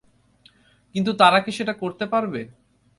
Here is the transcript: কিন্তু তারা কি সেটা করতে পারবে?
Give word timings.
কিন্তু 0.95 1.11
তারা 1.13 1.39
কি 1.39 1.51
সেটা 1.51 1.73
করতে 1.73 2.05
পারবে? 2.05 2.41